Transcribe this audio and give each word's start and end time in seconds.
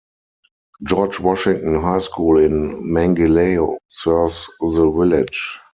George 0.83 1.19
Washington 1.19 1.79
High 1.79 1.99
School 1.99 2.39
in 2.39 2.83
Mangilao 2.91 3.77
serves 3.87 4.47
the 4.59 4.89
village. 4.89 5.59